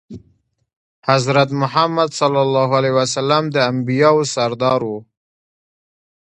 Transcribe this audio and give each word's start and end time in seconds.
حضرت 1.09 1.49
محمد 1.61 2.09
د 3.53 3.55
انبياوو 3.71 4.29
سردار 4.35 4.81
وو. 4.89 4.99